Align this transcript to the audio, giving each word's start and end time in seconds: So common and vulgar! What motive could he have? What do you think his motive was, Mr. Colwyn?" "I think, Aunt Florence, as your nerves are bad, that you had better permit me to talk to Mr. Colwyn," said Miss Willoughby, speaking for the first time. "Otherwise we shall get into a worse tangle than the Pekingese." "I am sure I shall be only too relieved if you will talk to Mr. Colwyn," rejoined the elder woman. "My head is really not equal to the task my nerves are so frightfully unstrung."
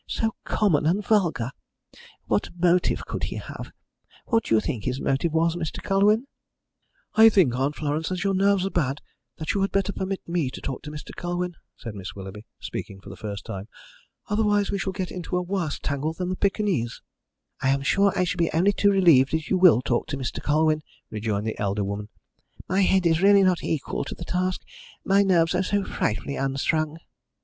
So 0.07 0.33
common 0.45 0.87
and 0.87 1.05
vulgar! 1.05 1.51
What 2.25 2.49
motive 2.57 3.05
could 3.05 3.25
he 3.25 3.35
have? 3.35 3.71
What 4.25 4.45
do 4.45 4.55
you 4.55 4.59
think 4.59 4.83
his 4.83 4.99
motive 4.99 5.31
was, 5.31 5.55
Mr. 5.55 5.79
Colwyn?" 5.83 6.25
"I 7.13 7.29
think, 7.29 7.53
Aunt 7.53 7.75
Florence, 7.75 8.09
as 8.11 8.23
your 8.23 8.33
nerves 8.33 8.65
are 8.65 8.71
bad, 8.71 8.99
that 9.37 9.53
you 9.53 9.61
had 9.61 9.71
better 9.71 9.93
permit 9.93 10.27
me 10.27 10.49
to 10.49 10.59
talk 10.59 10.81
to 10.81 10.89
Mr. 10.91 11.15
Colwyn," 11.15 11.55
said 11.77 11.93
Miss 11.93 12.15
Willoughby, 12.15 12.47
speaking 12.59 12.99
for 12.99 13.09
the 13.09 13.15
first 13.15 13.45
time. 13.45 13.67
"Otherwise 14.27 14.71
we 14.71 14.79
shall 14.79 14.91
get 14.91 15.11
into 15.11 15.37
a 15.37 15.43
worse 15.43 15.77
tangle 15.77 16.13
than 16.13 16.29
the 16.29 16.35
Pekingese." 16.35 16.99
"I 17.61 17.69
am 17.69 17.83
sure 17.83 18.11
I 18.15 18.23
shall 18.23 18.39
be 18.39 18.51
only 18.53 18.73
too 18.73 18.89
relieved 18.89 19.35
if 19.35 19.51
you 19.51 19.57
will 19.59 19.83
talk 19.83 20.07
to 20.07 20.17
Mr. 20.17 20.41
Colwyn," 20.41 20.81
rejoined 21.11 21.45
the 21.45 21.59
elder 21.59 21.83
woman. 21.83 22.09
"My 22.67 22.81
head 22.81 23.05
is 23.05 23.21
really 23.21 23.43
not 23.43 23.61
equal 23.63 24.03
to 24.05 24.15
the 24.15 24.25
task 24.25 24.61
my 25.05 25.21
nerves 25.21 25.53
are 25.53 25.61
so 25.61 25.83
frightfully 25.83 26.37
unstrung." 26.37 26.97